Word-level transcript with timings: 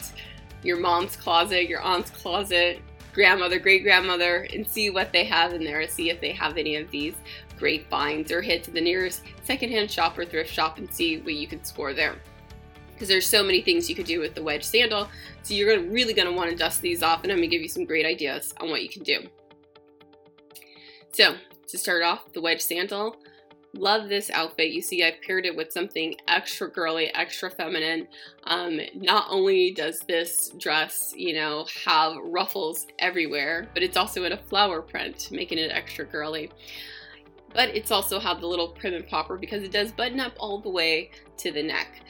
your 0.62 0.78
mom's 0.78 1.16
closet, 1.16 1.68
your 1.68 1.80
aunt's 1.82 2.10
closet, 2.10 2.80
grandmother, 3.12 3.58
great 3.58 3.82
grandmother, 3.82 4.46
and 4.52 4.66
see 4.66 4.90
what 4.90 5.12
they 5.12 5.24
have 5.24 5.52
in 5.52 5.64
there, 5.64 5.88
see 5.88 6.10
if 6.10 6.20
they 6.20 6.32
have 6.32 6.56
any 6.56 6.76
of 6.76 6.90
these 6.90 7.14
great 7.58 7.88
finds, 7.88 8.30
or 8.30 8.42
head 8.42 8.62
to 8.64 8.70
the 8.70 8.80
nearest 8.80 9.22
secondhand 9.44 9.90
shop 9.90 10.18
or 10.18 10.24
thrift 10.24 10.52
shop 10.52 10.78
and 10.78 10.92
see 10.92 11.18
what 11.18 11.34
you 11.34 11.46
can 11.46 11.64
score 11.64 11.92
there. 11.92 12.16
Because 12.92 13.08
there's 13.08 13.26
so 13.26 13.42
many 13.42 13.60
things 13.60 13.88
you 13.88 13.94
could 13.94 14.06
do 14.06 14.20
with 14.20 14.34
the 14.34 14.42
wedge 14.42 14.64
sandal, 14.64 15.08
so 15.42 15.54
you're 15.54 15.76
gonna, 15.76 15.88
really 15.88 16.14
going 16.14 16.28
to 16.28 16.34
want 16.34 16.50
to 16.50 16.56
dust 16.56 16.80
these 16.80 17.02
off, 17.02 17.22
and 17.22 17.32
I'm 17.32 17.38
going 17.38 17.50
to 17.50 17.54
give 17.54 17.62
you 17.62 17.68
some 17.68 17.84
great 17.84 18.06
ideas 18.06 18.54
on 18.60 18.70
what 18.70 18.82
you 18.82 18.88
can 18.88 19.02
do. 19.02 19.28
So, 21.12 21.34
to 21.68 21.78
start 21.78 22.02
off, 22.02 22.32
the 22.32 22.40
wedge 22.40 22.60
sandal, 22.60 23.16
Love 23.78 24.08
this 24.08 24.30
outfit. 24.30 24.70
You 24.70 24.80
see, 24.80 25.04
I 25.04 25.14
paired 25.26 25.44
it 25.44 25.54
with 25.54 25.72
something 25.72 26.16
extra 26.28 26.70
girly, 26.70 27.12
extra 27.14 27.50
feminine. 27.50 28.08
Um, 28.44 28.80
not 28.94 29.26
only 29.28 29.72
does 29.72 30.00
this 30.00 30.50
dress, 30.58 31.12
you 31.16 31.34
know, 31.34 31.66
have 31.84 32.16
ruffles 32.24 32.86
everywhere, 32.98 33.68
but 33.74 33.82
it's 33.82 33.96
also 33.96 34.24
in 34.24 34.32
a 34.32 34.36
flower 34.36 34.80
print, 34.80 35.28
making 35.30 35.58
it 35.58 35.70
extra 35.72 36.04
girly. 36.04 36.50
But 37.56 37.70
it's 37.70 37.90
also 37.90 38.20
have 38.20 38.42
the 38.42 38.46
little 38.46 38.68
prim 38.68 38.92
and 38.92 39.08
proper 39.08 39.38
because 39.38 39.62
it 39.62 39.72
does 39.72 39.90
button 39.90 40.20
up 40.20 40.34
all 40.38 40.60
the 40.60 40.68
way 40.68 41.10
to 41.38 41.50
the 41.50 41.62
neck. 41.62 42.02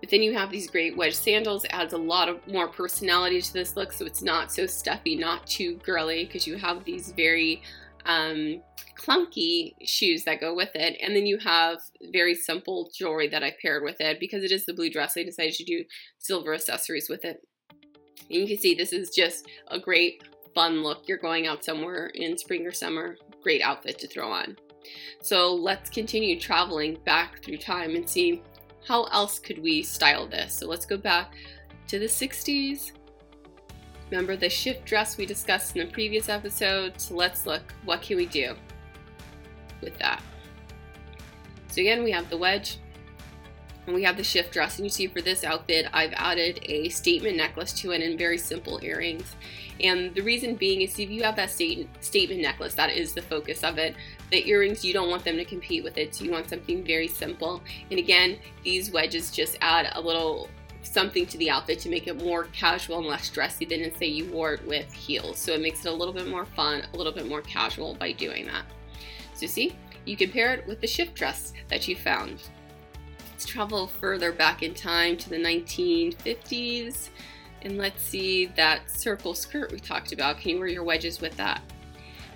But 0.00 0.10
then 0.10 0.22
you 0.22 0.34
have 0.36 0.50
these 0.50 0.68
great 0.68 0.96
wedge 0.96 1.14
sandals, 1.14 1.64
adds 1.70 1.92
a 1.92 1.98
lot 1.98 2.28
of 2.28 2.44
more 2.48 2.66
personality 2.66 3.40
to 3.40 3.52
this 3.52 3.76
look, 3.76 3.92
so 3.92 4.04
it's 4.04 4.22
not 4.22 4.50
so 4.50 4.66
stuffy, 4.66 5.14
not 5.14 5.46
too 5.46 5.76
girly, 5.84 6.24
because 6.24 6.48
you 6.48 6.56
have 6.56 6.84
these 6.84 7.12
very 7.12 7.62
um, 8.06 8.60
clunky 8.96 9.74
shoes 9.84 10.24
that 10.24 10.40
go 10.40 10.52
with 10.52 10.74
it. 10.74 10.98
And 11.00 11.14
then 11.14 11.26
you 11.26 11.38
have 11.38 11.78
very 12.10 12.34
simple 12.34 12.90
jewelry 12.92 13.28
that 13.28 13.44
I 13.44 13.54
paired 13.62 13.84
with 13.84 14.00
it. 14.00 14.18
Because 14.18 14.42
it 14.42 14.50
is 14.50 14.66
the 14.66 14.74
blue 14.74 14.90
dress, 14.90 15.16
I 15.16 15.22
decided 15.22 15.54
to 15.54 15.64
do 15.64 15.84
silver 16.18 16.54
accessories 16.54 17.08
with 17.08 17.24
it. 17.24 17.46
And 18.28 18.40
you 18.40 18.48
can 18.48 18.58
see 18.58 18.74
this 18.74 18.92
is 18.92 19.10
just 19.10 19.46
a 19.68 19.78
great 19.78 20.24
fun 20.56 20.82
look. 20.82 21.06
You're 21.06 21.18
going 21.18 21.46
out 21.46 21.64
somewhere 21.64 22.10
in 22.14 22.36
spring 22.36 22.66
or 22.66 22.72
summer, 22.72 23.16
great 23.44 23.62
outfit 23.62 24.00
to 24.00 24.08
throw 24.08 24.32
on. 24.32 24.56
So 25.20 25.54
let's 25.54 25.90
continue 25.90 26.38
traveling 26.38 26.98
back 27.04 27.42
through 27.42 27.58
time 27.58 27.94
and 27.96 28.08
see 28.08 28.42
how 28.86 29.04
else 29.04 29.38
could 29.38 29.62
we 29.62 29.82
style 29.82 30.26
this. 30.26 30.54
So 30.54 30.66
let's 30.66 30.86
go 30.86 30.96
back 30.96 31.34
to 31.88 31.98
the 31.98 32.06
60s 32.06 32.92
Remember 34.10 34.36
the 34.36 34.48
shift 34.48 34.84
dress 34.86 35.18
we 35.18 35.26
discussed 35.26 35.76
in 35.76 35.86
the 35.86 35.92
previous 35.92 36.28
episode? 36.28 36.98
So 37.00 37.14
let's 37.14 37.44
look, 37.46 37.74
what 37.84 38.00
can 38.00 38.16
we 38.16 38.26
do 38.26 38.54
with 39.82 39.98
that? 39.98 40.22
So 41.70 41.82
again, 41.82 42.02
we 42.02 42.10
have 42.12 42.30
the 42.30 42.38
wedge 42.38 42.78
and 43.88 43.94
we 43.94 44.02
have 44.02 44.18
the 44.18 44.22
shift 44.24 44.52
dress. 44.52 44.76
And 44.76 44.84
you 44.84 44.90
see 44.90 45.06
for 45.06 45.22
this 45.22 45.42
outfit, 45.42 45.86
I've 45.94 46.12
added 46.14 46.60
a 46.64 46.90
statement 46.90 47.38
necklace 47.38 47.72
to 47.80 47.92
it 47.92 48.02
and 48.02 48.18
very 48.18 48.36
simple 48.36 48.78
earrings. 48.82 49.34
And 49.80 50.14
the 50.14 50.20
reason 50.20 50.56
being 50.56 50.82
is 50.82 50.98
if 50.98 51.08
you 51.08 51.22
have 51.22 51.36
that 51.36 51.50
state, 51.50 51.88
statement 52.04 52.42
necklace, 52.42 52.74
that 52.74 52.90
is 52.90 53.14
the 53.14 53.22
focus 53.22 53.64
of 53.64 53.78
it. 53.78 53.96
The 54.30 54.46
earrings, 54.46 54.84
you 54.84 54.92
don't 54.92 55.08
want 55.08 55.24
them 55.24 55.38
to 55.38 55.44
compete 55.44 55.84
with 55.84 55.96
it. 55.96 56.14
So 56.14 56.24
you 56.24 56.30
want 56.30 56.50
something 56.50 56.84
very 56.84 57.08
simple. 57.08 57.62
And 57.90 57.98
again, 57.98 58.38
these 58.62 58.92
wedges 58.92 59.30
just 59.30 59.56
add 59.62 59.90
a 59.94 60.00
little 60.00 60.50
something 60.82 61.24
to 61.24 61.38
the 61.38 61.48
outfit 61.48 61.78
to 61.80 61.88
make 61.88 62.08
it 62.08 62.22
more 62.22 62.44
casual 62.52 62.98
and 62.98 63.06
less 63.06 63.30
dressy 63.30 63.64
than 63.64 63.80
if 63.80 63.96
say 63.96 64.06
you 64.06 64.30
wore 64.30 64.52
it 64.52 64.66
with 64.66 64.92
heels. 64.92 65.38
So 65.38 65.52
it 65.52 65.62
makes 65.62 65.86
it 65.86 65.88
a 65.88 65.94
little 65.94 66.14
bit 66.14 66.28
more 66.28 66.44
fun, 66.44 66.82
a 66.92 66.96
little 66.96 67.12
bit 67.12 67.26
more 67.26 67.40
casual 67.40 67.94
by 67.94 68.12
doing 68.12 68.44
that. 68.48 68.64
So 69.32 69.46
see, 69.46 69.74
you 70.04 70.16
can 70.18 70.30
pair 70.30 70.52
it 70.52 70.66
with 70.66 70.82
the 70.82 70.86
shift 70.86 71.14
dress 71.14 71.54
that 71.68 71.88
you 71.88 71.96
found. 71.96 72.42
Let's 73.38 73.46
travel 73.46 73.86
further 73.86 74.32
back 74.32 74.64
in 74.64 74.74
time 74.74 75.16
to 75.18 75.30
the 75.30 75.36
1950s 75.36 77.10
and 77.62 77.78
let's 77.78 78.02
see 78.02 78.46
that 78.56 78.90
circle 78.90 79.32
skirt 79.32 79.70
we 79.70 79.78
talked 79.78 80.10
about. 80.10 80.40
Can 80.40 80.50
you 80.50 80.58
wear 80.58 80.66
your 80.66 80.82
wedges 80.82 81.20
with 81.20 81.36
that? 81.36 81.62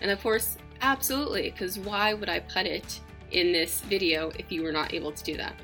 And 0.01 0.13
of 0.13 0.23
course, 0.23 0.59
absolutely, 0.81 1.51
because 1.51 1.77
why 1.77 2.15
would 2.15 2.29
I 2.29 2.39
put 2.39 2.67
it 2.67 3.01
in 3.33 3.51
this 3.51 3.81
video 3.81 4.31
if 4.39 4.53
you 4.53 4.63
were 4.63 4.71
not 4.71 4.95
able 4.95 5.11
to 5.11 5.25
do 5.25 5.37
that? 5.39 5.55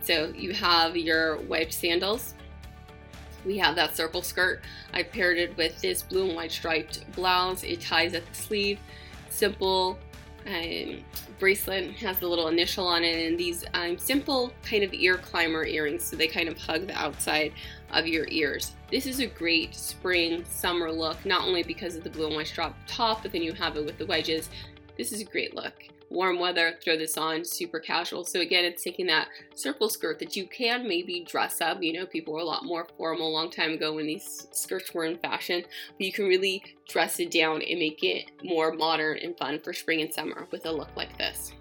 So 0.00 0.32
you 0.34 0.54
have 0.54 0.96
your 0.96 1.36
wedge 1.42 1.74
sandals. 1.74 2.32
We 3.44 3.58
have 3.58 3.76
that 3.76 3.94
circle 3.94 4.22
skirt. 4.22 4.62
I 4.94 5.02
paired 5.02 5.36
it 5.36 5.54
with 5.58 5.78
this 5.82 6.00
blue 6.00 6.28
and 6.28 6.36
white 6.36 6.52
striped 6.52 7.04
blouse. 7.12 7.64
It 7.64 7.82
ties 7.82 8.14
at 8.14 8.26
the 8.26 8.34
sleeve. 8.34 8.80
Simple 9.28 9.98
um, 10.46 11.04
bracelet 11.38 11.92
has 11.92 12.18
the 12.18 12.26
little 12.26 12.48
initial 12.48 12.86
on 12.86 13.04
it 13.04 13.26
and 13.26 13.38
these 13.38 13.64
um, 13.74 13.98
simple 13.98 14.52
kind 14.62 14.82
of 14.82 14.92
ear 14.94 15.16
climber 15.16 15.64
earrings 15.64 16.04
so 16.04 16.16
they 16.16 16.28
kind 16.28 16.48
of 16.48 16.58
hug 16.58 16.86
the 16.86 16.94
outside 16.94 17.52
of 17.92 18.06
your 18.06 18.26
ears. 18.30 18.72
This 18.90 19.06
is 19.06 19.20
a 19.20 19.26
great 19.26 19.74
spring 19.74 20.44
summer 20.44 20.90
look 20.90 21.24
not 21.24 21.42
only 21.42 21.62
because 21.62 21.96
of 21.96 22.04
the 22.04 22.10
blue 22.10 22.26
and 22.26 22.36
white 22.36 22.46
strap 22.46 22.74
top 22.86 23.22
but 23.22 23.32
then 23.32 23.42
you 23.42 23.52
have 23.52 23.76
it 23.76 23.84
with 23.84 23.98
the 23.98 24.06
wedges. 24.06 24.48
This 24.96 25.12
is 25.12 25.20
a 25.20 25.24
great 25.24 25.54
look 25.54 25.74
warm 26.12 26.38
weather, 26.38 26.74
throw 26.82 26.96
this 26.96 27.16
on, 27.16 27.44
super 27.44 27.80
casual. 27.80 28.24
So 28.24 28.40
again, 28.40 28.64
it's 28.64 28.82
taking 28.82 29.06
that 29.06 29.28
circle 29.54 29.88
skirt 29.88 30.18
that 30.18 30.36
you 30.36 30.46
can 30.46 30.86
maybe 30.86 31.24
dress 31.26 31.60
up. 31.60 31.82
You 31.82 31.94
know, 31.94 32.06
people 32.06 32.34
were 32.34 32.40
a 32.40 32.44
lot 32.44 32.64
more 32.64 32.86
formal 32.96 33.28
a 33.28 33.32
long 33.32 33.50
time 33.50 33.72
ago 33.72 33.94
when 33.94 34.06
these 34.06 34.46
skirts 34.52 34.92
were 34.94 35.04
in 35.04 35.18
fashion, 35.18 35.64
but 35.96 36.06
you 36.06 36.12
can 36.12 36.26
really 36.26 36.62
dress 36.88 37.18
it 37.18 37.30
down 37.30 37.62
and 37.62 37.78
make 37.78 38.04
it 38.04 38.30
more 38.44 38.72
modern 38.72 39.18
and 39.18 39.36
fun 39.36 39.58
for 39.58 39.72
spring 39.72 40.02
and 40.02 40.12
summer 40.12 40.46
with 40.50 40.66
a 40.66 40.72
look 40.72 40.94
like 40.96 41.16
this. 41.18 41.52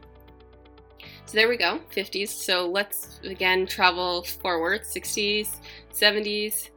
So 1.25 1.37
there 1.37 1.47
we 1.47 1.57
go, 1.57 1.79
50s. 1.95 2.27
So 2.27 2.67
let's 2.67 3.19
again 3.23 3.65
travel 3.65 4.23
forward, 4.23 4.81
60s, 4.81 5.55
70s, 5.93 6.69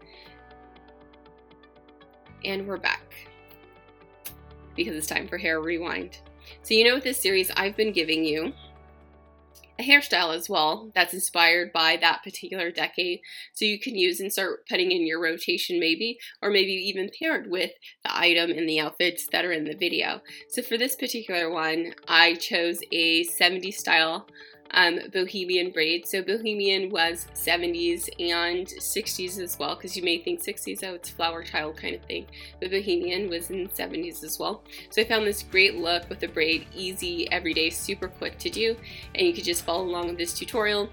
and 2.44 2.66
we're 2.66 2.76
back 2.76 3.02
because 4.76 4.94
it's 4.94 5.06
time 5.06 5.26
for 5.26 5.38
hair 5.38 5.60
rewind. 5.60 6.18
So, 6.62 6.74
you 6.74 6.84
know, 6.84 6.94
with 6.94 7.04
this 7.04 7.20
series, 7.20 7.50
I've 7.56 7.76
been 7.76 7.92
giving 7.92 8.24
you 8.24 8.52
a 9.78 9.82
hairstyle 9.82 10.34
as 10.34 10.48
well 10.48 10.90
that's 10.94 11.14
inspired 11.14 11.72
by 11.72 11.96
that 11.96 12.22
particular 12.22 12.70
decade. 12.70 13.20
So 13.54 13.64
you 13.64 13.78
can 13.78 13.96
use 13.96 14.20
and 14.20 14.32
start 14.32 14.66
putting 14.68 14.92
in 14.92 15.06
your 15.06 15.20
rotation 15.20 15.80
maybe, 15.80 16.18
or 16.42 16.50
maybe 16.50 16.72
even 16.72 17.10
paired 17.18 17.50
with 17.50 17.72
the 18.04 18.16
item 18.16 18.50
in 18.50 18.66
the 18.66 18.80
outfits 18.80 19.26
that 19.32 19.44
are 19.44 19.52
in 19.52 19.64
the 19.64 19.76
video. 19.76 20.20
So 20.48 20.62
for 20.62 20.78
this 20.78 20.94
particular 20.94 21.50
one, 21.50 21.94
I 22.06 22.34
chose 22.34 22.80
a 22.92 23.24
70s 23.24 23.74
style 23.74 24.28
um, 24.72 24.98
bohemian 25.12 25.70
braid. 25.70 26.06
So 26.06 26.22
bohemian 26.22 26.90
was 26.90 27.26
70s 27.34 28.08
and 28.18 28.66
60s 28.66 29.40
as 29.40 29.58
well, 29.58 29.76
because 29.76 29.96
you 29.96 30.02
may 30.02 30.18
think 30.18 30.42
60s, 30.42 30.82
oh, 30.84 30.94
it's 30.94 31.10
flower 31.10 31.42
child 31.42 31.76
kind 31.76 31.94
of 31.94 32.02
thing. 32.02 32.26
But 32.60 32.70
bohemian 32.70 33.28
was 33.28 33.50
in 33.50 33.68
70s 33.68 34.24
as 34.24 34.38
well. 34.38 34.62
So 34.90 35.02
I 35.02 35.04
found 35.04 35.26
this 35.26 35.42
great 35.42 35.76
look 35.76 36.08
with 36.08 36.22
a 36.22 36.28
braid, 36.28 36.66
easy, 36.74 37.30
everyday, 37.30 37.70
super 37.70 38.08
quick 38.08 38.38
to 38.38 38.50
do, 38.50 38.76
and 39.14 39.26
you 39.26 39.32
could 39.32 39.44
just 39.44 39.64
follow 39.64 39.84
along 39.84 40.08
with 40.08 40.18
this 40.18 40.34
tutorial. 40.34 40.90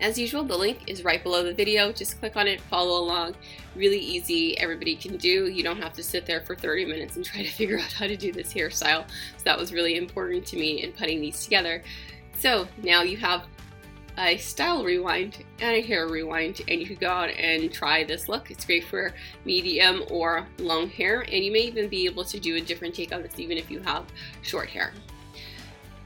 As 0.00 0.18
usual, 0.18 0.42
the 0.44 0.56
link 0.56 0.88
is 0.88 1.04
right 1.04 1.22
below 1.22 1.42
the 1.42 1.52
video. 1.52 1.92
Just 1.92 2.18
click 2.20 2.34
on 2.34 2.48
it, 2.48 2.62
follow 2.62 3.04
along. 3.04 3.34
Really 3.76 3.98
easy, 3.98 4.56
everybody 4.56 4.96
can 4.96 5.18
do. 5.18 5.46
You 5.46 5.62
don't 5.62 5.76
have 5.76 5.92
to 5.92 6.02
sit 6.02 6.24
there 6.24 6.40
for 6.40 6.56
30 6.56 6.86
minutes 6.86 7.16
and 7.16 7.24
try 7.24 7.42
to 7.42 7.50
figure 7.52 7.78
out 7.78 7.92
how 7.92 8.06
to 8.06 8.16
do 8.16 8.32
this 8.32 8.54
hairstyle. 8.54 9.06
So 9.36 9.44
that 9.44 9.58
was 9.58 9.74
really 9.74 9.96
important 9.96 10.46
to 10.46 10.56
me 10.56 10.82
in 10.82 10.92
putting 10.92 11.20
these 11.20 11.44
together. 11.44 11.82
So 12.40 12.66
now 12.82 13.02
you 13.02 13.18
have 13.18 13.44
a 14.16 14.38
style 14.38 14.82
rewind 14.82 15.44
and 15.60 15.76
a 15.76 15.82
hair 15.82 16.08
rewind 16.08 16.62
and 16.68 16.80
you 16.80 16.86
can 16.86 16.96
go 16.96 17.10
out 17.10 17.28
and 17.28 17.70
try 17.70 18.02
this 18.02 18.30
look. 18.30 18.50
It's 18.50 18.64
great 18.64 18.84
for 18.84 19.12
medium 19.44 20.04
or 20.10 20.46
long 20.58 20.88
hair 20.88 21.20
and 21.20 21.44
you 21.44 21.52
may 21.52 21.60
even 21.60 21.90
be 21.90 22.06
able 22.06 22.24
to 22.24 22.40
do 22.40 22.56
a 22.56 22.60
different 22.60 22.94
take 22.94 23.14
on 23.14 23.20
this 23.20 23.38
even 23.38 23.58
if 23.58 23.70
you 23.70 23.80
have 23.80 24.06
short 24.40 24.70
hair. 24.70 24.94